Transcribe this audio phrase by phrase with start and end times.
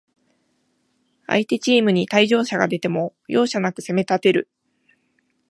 [1.27, 4.49] 相手チームに退場者が出ても、容赦なく攻めたてる